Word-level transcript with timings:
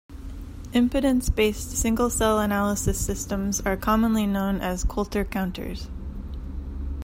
Impedance-based 0.73 1.77
single 1.77 2.09
cell 2.09 2.39
analysis 2.39 2.99
systems 2.99 3.61
are 3.61 3.77
commonly 3.77 4.25
known 4.25 4.59
as 4.59 4.83
Coulter 4.83 5.23
counters. 5.23 5.89